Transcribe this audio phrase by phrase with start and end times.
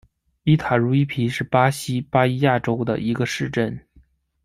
[0.45, 3.79] 伊塔茹伊皮是巴西巴伊亚州的一个市镇。